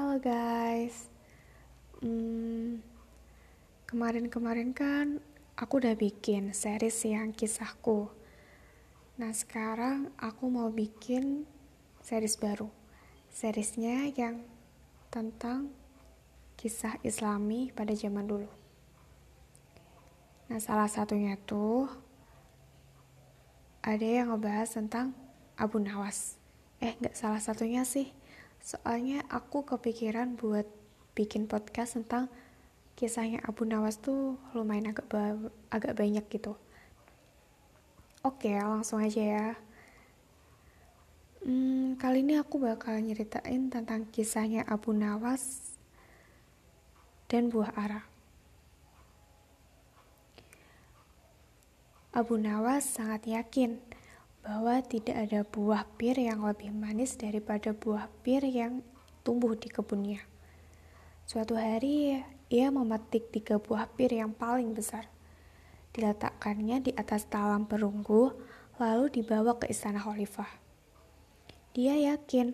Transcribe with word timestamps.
Halo 0.00 0.16
guys, 0.16 1.12
hmm, 2.00 2.80
kemarin-kemarin 3.84 4.72
kan 4.72 5.20
aku 5.60 5.76
udah 5.76 5.92
bikin 5.92 6.56
series 6.56 7.04
yang 7.04 7.36
kisahku. 7.36 8.08
Nah 9.20 9.28
sekarang 9.36 10.08
aku 10.16 10.48
mau 10.48 10.72
bikin 10.72 11.44
series 12.00 12.40
baru. 12.40 12.72
Seriesnya 13.28 14.08
yang 14.16 14.40
tentang 15.12 15.68
kisah 16.56 16.96
islami 17.04 17.68
pada 17.68 17.92
zaman 17.92 18.24
dulu. 18.24 18.48
Nah 20.48 20.64
salah 20.64 20.88
satunya 20.88 21.36
tuh 21.44 21.92
ada 23.84 24.08
yang 24.08 24.32
ngebahas 24.32 24.80
tentang 24.80 25.12
Abu 25.60 25.76
Nawas. 25.76 26.40
Eh 26.80 26.96
nggak 26.96 27.12
salah 27.12 27.44
satunya 27.44 27.84
sih 27.84 28.16
Soalnya 28.60 29.24
aku 29.32 29.64
kepikiran 29.64 30.36
buat 30.36 30.68
bikin 31.16 31.48
podcast 31.48 31.96
tentang 31.96 32.28
kisahnya 32.94 33.40
Abu 33.48 33.64
Nawas 33.64 33.96
tuh 33.96 34.36
lumayan 34.52 34.92
agak 34.92 35.08
ba 35.08 35.36
agak 35.72 35.96
banyak 35.96 36.24
gitu. 36.28 36.56
Oke, 38.20 38.52
langsung 38.52 39.00
aja 39.00 39.24
ya. 39.24 39.46
Hmm, 41.40 41.96
kali 41.96 42.20
ini 42.20 42.36
aku 42.36 42.60
bakal 42.60 43.00
nyeritain 43.00 43.72
tentang 43.72 44.04
kisahnya 44.12 44.60
Abu 44.68 44.92
Nawas 44.92 45.72
dan 47.32 47.48
buah 47.48 47.72
ara. 47.72 48.04
Abu 52.12 52.36
Nawas 52.36 52.84
sangat 52.84 53.24
yakin 53.24 53.80
bahwa 54.50 54.82
tidak 54.82 55.14
ada 55.14 55.46
buah 55.46 55.86
pir 55.94 56.18
yang 56.18 56.42
lebih 56.42 56.74
manis 56.74 57.14
daripada 57.14 57.70
buah 57.70 58.10
pir 58.26 58.42
yang 58.42 58.82
tumbuh 59.22 59.54
di 59.54 59.70
kebunnya. 59.70 60.26
Suatu 61.22 61.54
hari, 61.54 62.18
ia 62.50 62.66
memetik 62.74 63.30
tiga 63.30 63.62
buah 63.62 63.86
pir 63.94 64.10
yang 64.10 64.34
paling 64.34 64.74
besar. 64.74 65.06
Diletakkannya 65.94 66.82
di 66.82 66.90
atas 66.98 67.30
talam 67.30 67.70
perunggu, 67.70 68.34
lalu 68.82 69.22
dibawa 69.22 69.54
ke 69.54 69.70
istana 69.70 70.02
khalifah. 70.02 70.50
Dia 71.70 71.94
yakin 71.94 72.50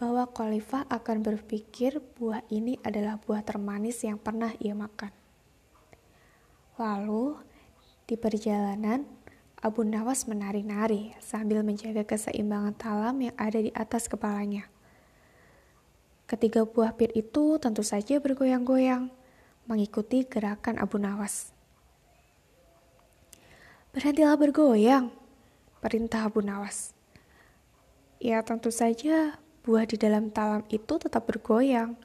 bahwa 0.00 0.32
khalifah 0.32 0.88
akan 0.88 1.20
berpikir 1.20 2.00
buah 2.16 2.40
ini 2.48 2.80
adalah 2.80 3.20
buah 3.20 3.44
termanis 3.44 4.00
yang 4.00 4.16
pernah 4.16 4.56
ia 4.64 4.72
makan. 4.72 5.12
Lalu, 6.80 7.36
di 8.08 8.16
perjalanan, 8.16 9.04
Abu 9.58 9.82
Nawas 9.82 10.30
menari-nari 10.30 11.18
sambil 11.18 11.66
menjaga 11.66 12.06
keseimbangan 12.06 12.78
talam 12.78 13.18
yang 13.18 13.34
ada 13.34 13.58
di 13.58 13.74
atas 13.74 14.06
kepalanya. 14.06 14.70
Ketiga 16.30 16.62
buah 16.62 16.94
pir 16.94 17.10
itu 17.18 17.58
tentu 17.58 17.82
saja 17.82 18.22
bergoyang-goyang, 18.22 19.10
mengikuti 19.66 20.22
gerakan 20.22 20.78
Abu 20.78 21.02
Nawas. 21.02 21.50
Berhentilah 23.90 24.38
bergoyang, 24.38 25.10
perintah 25.82 26.30
Abu 26.30 26.38
Nawas. 26.38 26.94
Ya 28.22 28.38
tentu 28.46 28.70
saja 28.70 29.42
buah 29.66 29.90
di 29.90 29.98
dalam 29.98 30.30
talam 30.30 30.62
itu 30.70 31.02
tetap 31.02 31.26
bergoyang, 31.26 31.98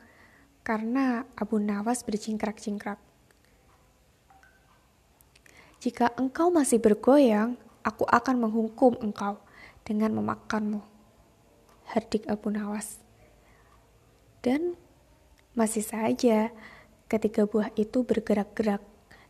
karena 0.66 1.30
Abu 1.38 1.62
Nawas 1.62 2.02
bercingkrak-cingkrak. 2.02 3.13
Jika 5.84 6.16
engkau 6.16 6.48
masih 6.48 6.80
bergoyang, 6.80 7.60
aku 7.84 8.08
akan 8.08 8.48
menghukum 8.48 8.96
engkau 9.04 9.36
dengan 9.84 10.16
memakanmu. 10.16 10.80
Hardik 11.92 12.24
Abu 12.32 12.56
Nawas. 12.56 13.04
Dan 14.40 14.80
masih 15.52 15.84
saja 15.84 16.56
ketika 17.12 17.44
buah 17.44 17.68
itu 17.76 18.08
bergerak-gerak 18.08 18.80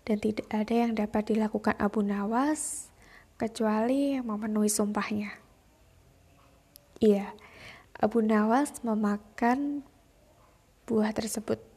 dan 0.06 0.22
tidak 0.22 0.46
ada 0.54 0.74
yang 0.78 0.94
dapat 0.94 1.34
dilakukan 1.34 1.74
Abu 1.82 2.06
Nawas 2.06 2.94
kecuali 3.42 4.22
memenuhi 4.22 4.70
sumpahnya. 4.70 5.34
Iya, 7.02 7.34
Abu 7.98 8.22
Nawas 8.22 8.78
memakan 8.86 9.82
buah 10.86 11.18
tersebut. 11.18 11.74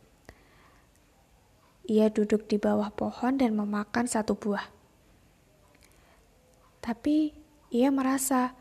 Ia 1.86 2.10
duduk 2.10 2.50
di 2.50 2.58
bawah 2.58 2.90
pohon 2.90 3.38
dan 3.38 3.54
memakan 3.54 4.10
satu 4.10 4.34
buah. 4.34 4.75
Tapi 6.86 7.34
ia 7.74 7.90
merasa 7.90 8.54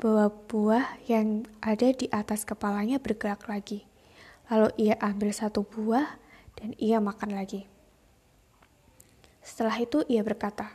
bahwa 0.00 0.32
buah 0.48 0.96
yang 1.04 1.44
ada 1.60 1.92
di 1.92 2.08
atas 2.08 2.48
kepalanya 2.48 2.96
bergerak 2.96 3.44
lagi. 3.52 3.84
Lalu 4.48 4.72
ia 4.80 4.96
ambil 5.04 5.28
satu 5.36 5.60
buah 5.60 6.16
dan 6.56 6.72
ia 6.80 7.04
makan 7.04 7.36
lagi. 7.36 7.68
Setelah 9.44 9.76
itu 9.76 10.00
ia 10.08 10.24
berkata, 10.24 10.72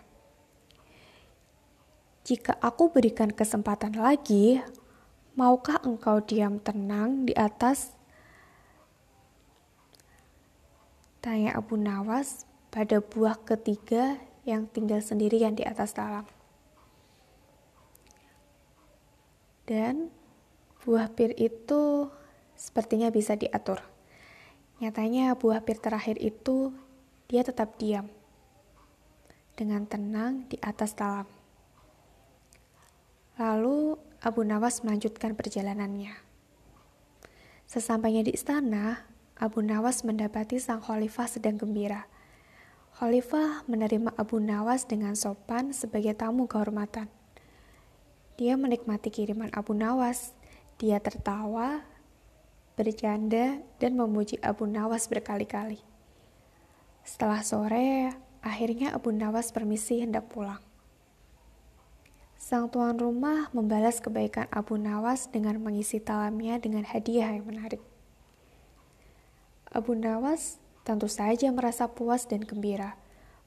"Jika 2.21 2.61
aku 2.61 2.93
berikan 2.93 3.33
kesempatan 3.33 3.97
lagi, 3.97 4.61
maukah 5.33 5.81
engkau 5.81 6.21
diam 6.21 6.61
tenang 6.61 7.25
di 7.25 7.33
atas 7.33 7.97
Tanya 11.21 11.53
Abu 11.53 11.77
Nawas 11.77 12.49
pada 12.73 12.97
buah 12.97 13.37
ketiga 13.45 14.17
yang 14.41 14.65
tinggal 14.65 15.05
sendirian 15.05 15.53
di 15.53 15.61
atas 15.61 15.93
talam. 15.93 16.40
Dan 19.65 20.09
buah 20.81 21.13
pir 21.13 21.37
itu 21.37 22.09
sepertinya 22.57 23.13
bisa 23.13 23.37
diatur. 23.37 23.81
Nyatanya 24.81 25.37
buah 25.37 25.61
pir 25.61 25.77
terakhir 25.77 26.17
itu 26.17 26.73
dia 27.29 27.45
tetap 27.45 27.77
diam 27.77 28.09
dengan 29.53 29.85
tenang 29.85 30.49
di 30.49 30.57
atas 30.57 30.97
talam. 30.97 31.29
Lalu 33.37 33.93
Abu 34.25 34.41
Nawas 34.41 34.81
melanjutkan 34.81 35.37
perjalanannya. 35.37 36.13
Sesampainya 37.69 38.25
di 38.25 38.33
istana, 38.33 39.05
Abu 39.37 39.61
Nawas 39.61 40.01
mendapati 40.01 40.57
sang 40.57 40.81
khalifah 40.81 41.29
sedang 41.29 41.61
gembira. 41.61 42.09
Khalifah 42.97 43.65
menerima 43.65 44.17
Abu 44.17 44.41
Nawas 44.43 44.85
dengan 44.89 45.13
sopan 45.13 45.71
sebagai 45.71 46.17
tamu 46.17 46.45
kehormatan. 46.45 47.20
Dia 48.39 48.55
menikmati 48.55 49.11
kiriman 49.11 49.51
Abu 49.51 49.75
Nawas. 49.75 50.35
Dia 50.79 50.99
tertawa, 51.03 51.83
bercanda, 52.79 53.59
dan 53.77 53.91
memuji 53.93 54.39
Abu 54.41 54.65
Nawas 54.65 55.05
berkali-kali. 55.11 55.83
Setelah 57.01 57.41
sore, 57.41 58.13
akhirnya 58.41 58.93
Abu 58.93 59.13
Nawas 59.13 59.53
permisi 59.53 60.01
hendak 60.01 60.29
pulang. 60.29 60.61
Sang 62.41 62.67
tuan 62.73 62.97
rumah 62.97 63.53
membalas 63.53 64.01
kebaikan 64.01 64.49
Abu 64.49 64.75
Nawas 64.75 65.29
dengan 65.29 65.61
mengisi 65.61 66.01
talamnya 66.01 66.57
dengan 66.57 66.81
hadiah 66.83 67.29
yang 67.29 67.45
menarik. 67.45 67.79
Abu 69.69 69.93
Nawas 69.93 70.57
tentu 70.81 71.05
saja 71.05 71.47
merasa 71.53 71.87
puas 71.87 72.25
dan 72.25 72.41
gembira. 72.43 72.97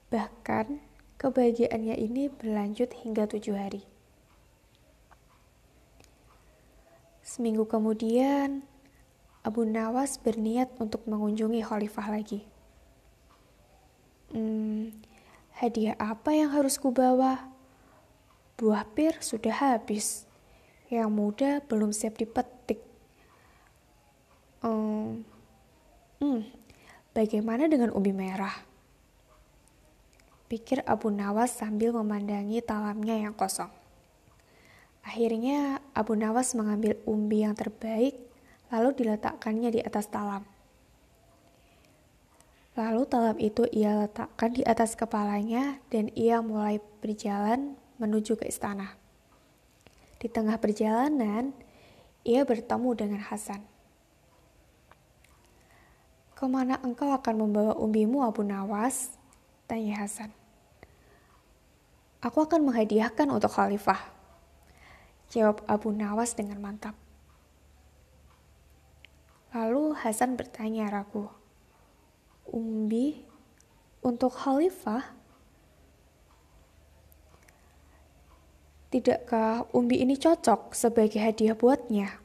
Bahkan, 0.08 0.78
kebahagiaannya 1.18 1.98
ini 1.98 2.30
berlanjut 2.30 2.94
hingga 3.02 3.26
tujuh 3.26 3.58
hari. 3.58 3.93
Seminggu 7.34 7.66
kemudian, 7.66 8.62
Abu 9.42 9.66
Nawas 9.66 10.22
berniat 10.22 10.70
untuk 10.78 11.02
mengunjungi 11.10 11.66
khalifah 11.66 12.14
lagi. 12.14 12.46
Hmm, 14.30 14.94
hadiah 15.58 15.98
apa 15.98 16.30
yang 16.30 16.54
harus 16.54 16.78
kubawa? 16.78 17.50
Buah 18.54 18.86
pir 18.86 19.18
sudah 19.18 19.50
habis. 19.50 20.30
Yang 20.86 21.10
muda 21.10 21.50
belum 21.66 21.90
siap 21.90 22.22
dipetik. 22.22 22.78
Hmm, 24.62 25.26
Hmm, 26.22 26.46
bagaimana 27.18 27.66
dengan 27.66 27.90
ubi 27.98 28.14
merah? 28.14 28.62
Pikir 30.46 30.86
Abu 30.86 31.10
Nawas 31.10 31.50
sambil 31.50 31.90
memandangi 31.90 32.62
talamnya 32.62 33.18
yang 33.18 33.34
kosong. 33.34 33.83
Akhirnya 35.04 35.84
Abu 35.92 36.16
Nawas 36.16 36.56
mengambil 36.56 36.96
umbi 37.04 37.44
yang 37.44 37.52
terbaik 37.52 38.16
lalu 38.72 38.96
diletakkannya 38.96 39.70
di 39.76 39.80
atas 39.84 40.08
talam. 40.08 40.42
Lalu 42.74 43.06
talam 43.06 43.38
itu 43.38 43.62
ia 43.70 44.02
letakkan 44.02 44.50
di 44.50 44.66
atas 44.66 44.98
kepalanya 44.98 45.78
dan 45.94 46.10
ia 46.18 46.42
mulai 46.42 46.82
berjalan 46.98 47.78
menuju 48.02 48.34
ke 48.34 48.50
istana. 48.50 48.98
Di 50.18 50.26
tengah 50.26 50.58
perjalanan, 50.58 51.54
ia 52.26 52.42
bertemu 52.42 52.90
dengan 52.98 53.20
Hasan. 53.22 53.62
Ke 56.34 56.50
mana 56.50 56.82
engkau 56.82 57.14
akan 57.14 57.46
membawa 57.46 57.78
umbimu, 57.78 58.26
Abu 58.26 58.42
Nawas? 58.42 59.14
Tanya 59.70 60.02
Hasan. 60.02 60.34
Aku 62.24 62.42
akan 62.42 62.64
menghadiahkan 62.66 63.30
untuk 63.30 63.52
khalifah. 63.54 64.00
Jawab 65.32 65.64
Abu 65.64 65.94
Nawas 65.94 66.36
dengan 66.36 66.60
mantap. 66.60 66.98
Lalu 69.54 69.94
Hasan 69.94 70.34
bertanya 70.34 70.90
ragu, 70.90 71.30
Umbi 72.50 73.24
untuk 74.04 74.36
khalifah? 74.36 75.16
Tidakkah 78.92 79.66
umbi 79.74 80.06
ini 80.06 80.14
cocok 80.14 80.70
sebagai 80.76 81.18
hadiah 81.18 81.58
buatnya? 81.58 82.20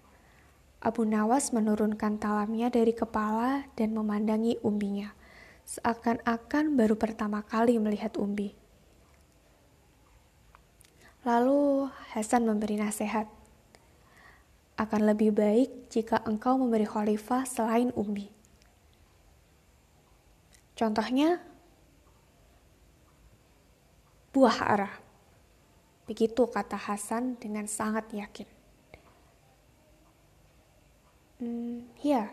Abu 0.84 1.08
Nawas 1.08 1.50
menurunkan 1.50 2.22
talamnya 2.22 2.70
dari 2.70 2.94
kepala 2.94 3.66
dan 3.74 3.96
memandangi 3.96 4.62
umbinya, 4.62 5.16
seakan-akan 5.66 6.78
baru 6.78 6.94
pertama 6.94 7.42
kali 7.42 7.82
melihat 7.82 8.20
umbi. 8.22 8.59
Lalu 11.28 11.92
Hasan 12.16 12.48
memberi 12.48 12.80
nasihat, 12.80 13.28
akan 14.80 15.02
lebih 15.12 15.36
baik 15.36 15.92
jika 15.92 16.24
engkau 16.24 16.56
memberi 16.56 16.88
khalifah 16.88 17.44
selain 17.44 17.92
umbi. 18.00 18.32
Contohnya, 20.80 21.44
buah 24.32 24.58
arah. 24.64 24.96
Begitu 26.08 26.48
kata 26.48 26.80
Hasan 26.80 27.36
dengan 27.36 27.68
sangat 27.68 28.08
yakin. 28.16 28.48
Hmm, 31.44 31.84
ya, 32.00 32.32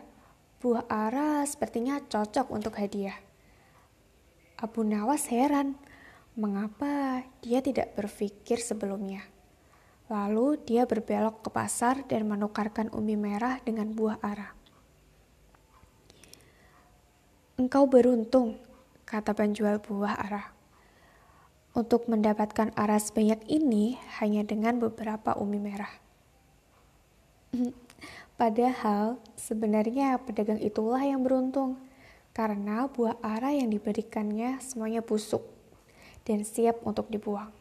buah 0.63 0.87
arah 0.87 1.43
sepertinya 1.43 1.99
cocok 2.07 2.47
untuk 2.47 2.79
hadiah. 2.79 3.19
Abu 4.55 4.87
Nawas 4.87 5.27
heran, 5.27 5.75
mengapa 6.37 7.25
dia 7.41 7.65
tidak 7.65 7.97
berpikir 7.97 8.61
sebelumnya. 8.61 9.25
Lalu 10.05 10.61
dia 10.61 10.85
berbelok 10.85 11.41
ke 11.41 11.49
pasar 11.49 12.05
dan 12.05 12.29
menukarkan 12.29 12.93
umbi 12.93 13.17
merah 13.17 13.57
dengan 13.65 13.89
buah 13.91 14.21
arah. 14.21 14.53
Engkau 17.57 17.89
beruntung, 17.89 18.61
kata 19.09 19.33
penjual 19.33 19.81
buah 19.81 20.13
arah. 20.29 20.47
Untuk 21.73 22.05
mendapatkan 22.05 22.69
arah 22.77 23.01
sebanyak 23.01 23.41
ini 23.49 23.97
hanya 24.21 24.45
dengan 24.45 24.77
beberapa 24.77 25.33
umbi 25.33 25.57
merah. 25.57 25.91
Padahal 28.39 29.17
sebenarnya 29.33 30.21
pedagang 30.21 30.61
itulah 30.61 31.01
yang 31.01 31.25
beruntung 31.25 31.81
karena 32.29 32.85
buah 32.85 33.17
arah 33.25 33.57
yang 33.57 33.73
diberikannya 33.73 34.61
semuanya 34.61 35.01
busuk 35.01 35.56
dan 36.27 36.43
siap 36.43 36.83
untuk 36.83 37.07
dibuang. 37.07 37.55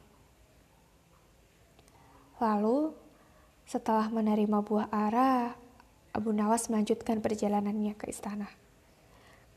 Lalu, 2.42 2.90
setelah 3.62 4.10
menerima 4.10 4.58
buah 4.66 4.90
arah, 4.90 5.54
Abu 6.10 6.34
Nawas 6.34 6.66
melanjutkan 6.66 7.22
perjalanannya 7.22 7.94
ke 7.94 8.10
istana. 8.10 8.50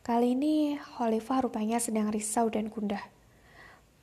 Kali 0.06 0.38
ini, 0.38 0.78
Khalifah 0.78 1.50
rupanya 1.50 1.82
sedang 1.82 2.14
risau 2.14 2.48
dan 2.54 2.70
gundah. 2.70 3.02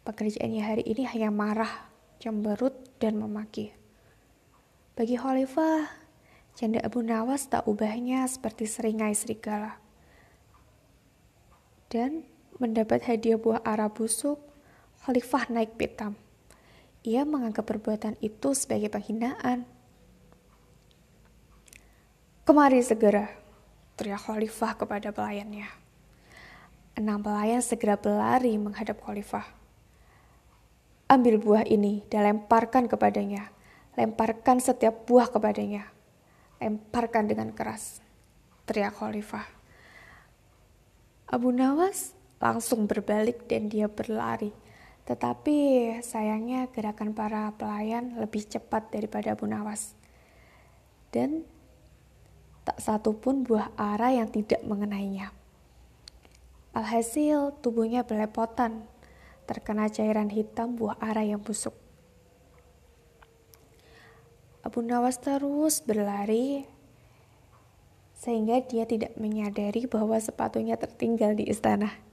Pekerjaannya 0.03 0.63
hari 0.63 0.85
ini 0.85 1.07
hanya 1.09 1.31
marah, 1.31 1.89
cemberut, 2.19 2.75
dan 2.99 3.17
memaki. 3.17 3.73
Bagi 4.97 5.17
Khalifah, 5.17 5.89
janda 6.57 6.81
Abu 6.83 7.01
Nawas 7.01 7.49
tak 7.49 7.65
ubahnya 7.65 8.25
seperti 8.29 8.69
seringai 8.69 9.13
serigala. 9.13 9.79
Dan 11.93 12.27
mendapat 12.61 13.05
hadiah 13.05 13.37
buah 13.37 13.61
arah 13.65 13.93
busuk, 13.93 14.41
Khalifah 15.05 15.53
naik 15.53 15.77
pitam 15.77 16.17
ia 17.07 17.23
menganggap 17.23 17.71
perbuatan 17.71 18.19
itu 18.19 18.51
sebagai 18.59 18.91
penghinaan. 18.91 19.63
Kemari 22.43 22.83
segera, 22.83 23.31
teriak 23.95 24.27
khalifah 24.27 24.75
kepada 24.75 25.15
pelayannya. 25.15 25.71
Enam 26.99 27.23
pelayan 27.23 27.63
segera 27.63 27.95
berlari 27.95 28.59
menghadap 28.59 28.99
khalifah. 29.07 29.47
Ambil 31.07 31.39
buah 31.39 31.63
ini 31.71 32.03
dan 32.11 32.27
lemparkan 32.27 32.91
kepadanya. 32.91 33.55
Lemparkan 33.95 34.59
setiap 34.59 35.07
buah 35.07 35.31
kepadanya. 35.31 35.87
Lemparkan 36.59 37.31
dengan 37.31 37.55
keras, 37.55 38.03
teriak 38.67 38.99
khalifah. 38.99 39.47
Abu 41.31 41.55
Nawas 41.55 42.19
langsung 42.43 42.91
berbalik 42.91 43.47
dan 43.47 43.71
dia 43.71 43.87
berlari 43.87 44.66
tetapi 45.07 45.57
sayangnya 46.03 46.67
gerakan 46.75 47.15
para 47.15 47.55
pelayan 47.55 48.19
lebih 48.19 48.43
cepat 48.43 48.91
daripada 48.91 49.39
Abu 49.39 49.47
Nawas. 49.47 49.95
Dan 51.15 51.47
tak 52.67 52.83
satu 52.83 53.15
pun 53.15 53.47
buah 53.47 53.71
arah 53.79 54.11
yang 54.11 54.27
tidak 54.27 54.67
mengenainya. 54.67 55.31
Alhasil 56.75 57.55
tubuhnya 57.63 58.03
belepotan, 58.03 58.85
terkena 59.47 59.87
cairan 59.87 60.29
hitam 60.29 60.75
buah 60.75 60.99
arah 60.99 61.23
yang 61.23 61.39
busuk. 61.39 61.73
Abu 64.67 64.83
Nawas 64.83 65.23
terus 65.23 65.79
berlari 65.87 66.67
sehingga 68.19 68.59
dia 68.67 68.83
tidak 68.91 69.15
menyadari 69.15 69.87
bahwa 69.87 70.19
sepatunya 70.19 70.75
tertinggal 70.75 71.39
di 71.39 71.47
istana. 71.47 72.06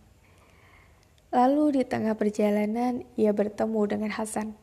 Lalu 1.33 1.81
di 1.81 1.83
tengah 1.83 2.13
perjalanan 2.13 3.01
ia 3.18 3.33
bertemu 3.33 3.81
dengan 3.89 4.13
Hasan. 4.13 4.53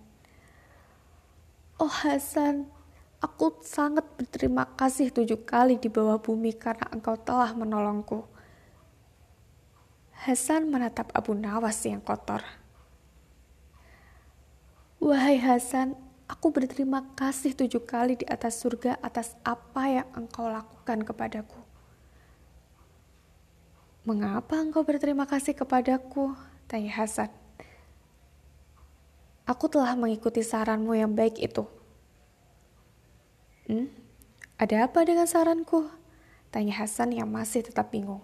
Oh 1.82 1.90
Hasan, 1.90 2.70
aku 3.19 3.58
sangat 3.67 4.06
berterima 4.14 4.70
kasih 4.78 5.11
tujuh 5.11 5.43
kali 5.43 5.82
di 5.82 5.90
bawah 5.90 6.22
bumi 6.22 6.55
karena 6.55 6.87
engkau 6.94 7.19
telah 7.19 7.50
menolongku. 7.58 8.22
Hasan 10.22 10.70
menatap 10.70 11.11
Abu 11.11 11.34
Nawas 11.34 11.82
yang 11.82 11.99
kotor. 11.99 12.46
Wahai 15.02 15.43
Hasan, 15.43 15.99
aku 16.31 16.55
berterima 16.55 17.02
kasih 17.19 17.50
tujuh 17.50 17.82
kali 17.82 18.14
di 18.14 18.31
atas 18.31 18.62
surga 18.62 18.94
atas 19.02 19.34
apa 19.43 19.90
yang 19.90 20.08
engkau 20.14 20.46
lakukan 20.46 21.02
kepadaku. 21.02 21.58
Mengapa 24.06 24.61
engkau 24.61 24.87
berterima 24.87 25.26
kasih 25.26 25.58
kepadaku? 25.58 26.50
Tanya 26.70 27.02
Hasan. 27.02 27.26
Aku 29.43 29.67
telah 29.67 29.99
mengikuti 29.99 30.38
saranmu 30.38 30.94
yang 30.94 31.11
baik 31.19 31.43
itu. 31.43 31.67
Hmm? 33.67 33.90
Ada 34.55 34.87
apa 34.87 35.02
dengan 35.02 35.26
saranku? 35.26 35.90
Tanya 36.55 36.78
Hasan 36.78 37.11
yang 37.11 37.26
masih 37.26 37.67
tetap 37.67 37.90
bingung. 37.90 38.22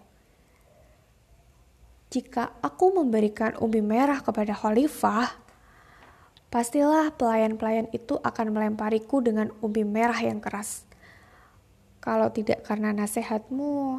Jika 2.15 2.55
aku 2.63 2.95
memberikan 2.95 3.59
umbi 3.59 3.83
merah 3.83 4.23
kepada 4.23 4.55
khalifah, 4.55 5.27
pastilah 6.47 7.19
pelayan-pelayan 7.19 7.91
itu 7.91 8.15
akan 8.23 8.55
melempariku 8.55 9.19
dengan 9.19 9.51
umbi 9.59 9.83
merah 9.83 10.23
yang 10.23 10.39
keras. 10.39 10.87
Kalau 11.99 12.31
tidak 12.31 12.63
karena 12.63 12.95
nasihatmu, 12.95 13.99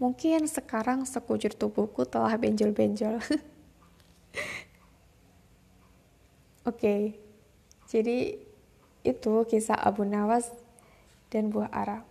mungkin 0.00 0.48
sekarang 0.48 1.04
sekujur 1.04 1.52
tubuhku 1.52 2.08
telah 2.08 2.40
benjol-benjol. 2.40 3.20
Oke, 6.66 6.82
okay. 6.82 7.02
jadi 7.86 8.42
itu 9.06 9.34
kisah 9.46 9.78
Abu 9.78 10.02
Nawas 10.02 10.50
dan 11.30 11.54
buah 11.54 11.70
arah. 11.70 12.02